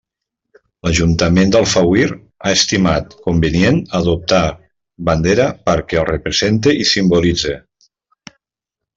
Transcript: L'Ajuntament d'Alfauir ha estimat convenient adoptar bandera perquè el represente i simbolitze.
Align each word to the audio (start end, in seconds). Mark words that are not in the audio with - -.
L'Ajuntament 0.85 1.51
d'Alfauir 1.55 2.05
ha 2.13 2.53
estimat 2.59 3.13
convenient 3.27 3.77
adoptar 3.99 4.41
bandera 5.09 5.45
perquè 5.71 5.99
el 6.05 6.09
represente 6.11 6.75
i 6.85 6.89
simbolitze. 6.93 7.53